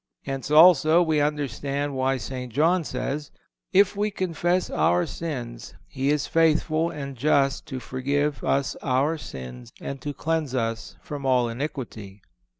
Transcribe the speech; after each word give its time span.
Hence, 0.23 0.49
also, 0.49 1.03
we 1.03 1.21
understand 1.21 1.93
why 1.93 2.17
St. 2.17 2.51
John 2.51 2.83
says: 2.83 3.29
"If 3.71 3.95
we 3.95 4.09
confess 4.09 4.67
our 4.71 5.05
sins, 5.05 5.75
He 5.87 6.09
is 6.09 6.25
faithful 6.25 6.89
and 6.89 7.15
just 7.15 7.67
to 7.67 7.79
forgive 7.79 8.43
us 8.43 8.75
our 8.81 9.19
sins 9.19 9.71
and 9.79 10.01
to 10.01 10.11
cleanse 10.11 10.55
us 10.55 10.95
from 11.03 11.23
all 11.27 11.47
iniquity." 11.49 12.23